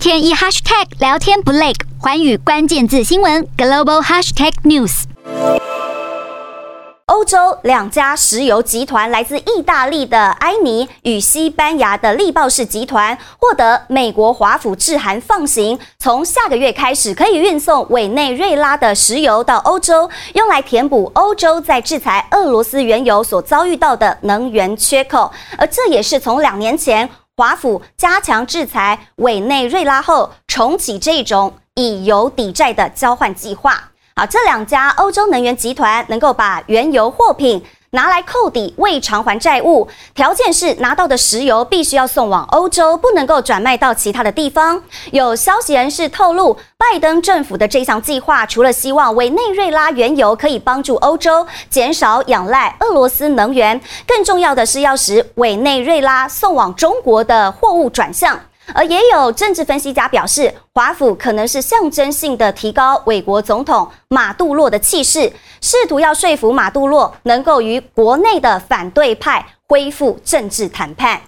[0.00, 5.02] 天一 hashtag 聊天不累，寰宇关键字新闻 global hashtag news。
[7.04, 25.30] 欧洲两家石油集团，来自意大利的埃尼与西班牙的力豹氏集团，获得美国华府致函放行，从下个月开始可以运送委内瑞拉的石油到欧洲，用来填补欧洲在制裁俄罗斯原油所遭遇到的能源缺口。
[25.58, 27.06] 而这也是从两年前
[27.36, 33.92] 华府加强制裁委内瑞拉后，重启这种以油抵债的交换计划。
[34.14, 44.80] 好，这两家欧洲能源集团能够把原油货品拿来扣抵未偿还债务，条件是拿到的石油必须要送往欧洲，不能够转卖到其他的地方。
[45.10, 58.38] 有消息人士透露，拜登政府的这项计划，除了希望委内瑞拉原油可以帮助欧洲减少仰赖俄罗斯能源，更重要的是要使委内瑞拉送往中国的货物转向。
[58.74, 71.20] 而也有政治分析家表示，华府可能是象征性的提高美国总统马杜洛的气势，试图要说服马杜洛能够与国内的反对派恢复政治谈判。